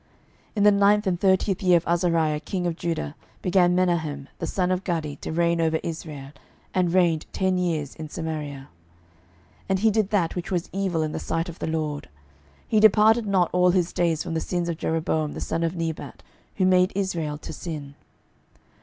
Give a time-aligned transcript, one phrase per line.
[0.01, 0.09] 12:015:017
[0.55, 3.13] In the nine and thirtieth year of Azariah king of Judah
[3.43, 6.31] began Menahem the son of Gadi to reign over Israel,
[6.73, 8.67] and reigned ten years in Samaria.
[9.69, 12.09] 12:015:018 And he did that which was evil in the sight of the LORD:
[12.67, 16.23] he departed not all his days from the sins of Jeroboam the son of Nebat,
[16.55, 17.93] who made Israel to sin.